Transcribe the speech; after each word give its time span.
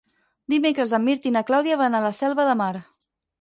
Dimecres 0.53 0.95
en 0.97 1.05
Mirt 1.09 1.27
i 1.31 1.33
na 1.35 1.43
Clàudia 1.51 1.77
van 1.83 1.99
a 1.99 2.01
la 2.07 2.11
Selva 2.23 2.47
de 2.49 2.57
Mar. 2.65 2.73